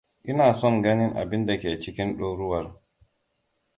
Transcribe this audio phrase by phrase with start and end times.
[0.29, 2.67] Ina son ganin abin da ke cikin durowar.